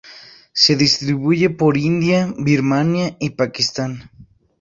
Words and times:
Se 0.51 0.75
distribuye 0.75 1.51
por 1.51 1.77
India, 1.77 2.33
Birmania 2.39 3.15
y 3.19 3.29
Pakistán. 3.35 4.09